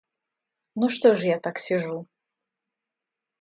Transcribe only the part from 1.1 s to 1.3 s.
же